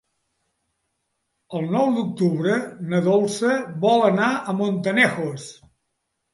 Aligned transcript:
El 1.59 1.67
nou 1.75 1.91
d'octubre 1.99 2.57
na 2.95 3.03
Dolça 3.11 3.53
vol 3.87 4.09
anar 4.11 4.33
a 4.55 4.59
Montanejos. 4.65 5.49